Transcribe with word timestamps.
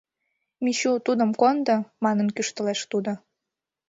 Мичу, 0.63 0.91
тудым 1.05 1.31
кондо!» 1.41 1.77
манын 2.03 2.27
кӱштылеш 2.35 2.81
тудо. 2.91 3.11